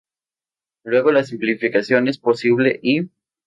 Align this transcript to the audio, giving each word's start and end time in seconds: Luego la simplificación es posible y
Luego 0.83 1.11
la 1.11 1.23
simplificación 1.23 2.07
es 2.07 2.17
posible 2.17 2.79
y 2.81 3.11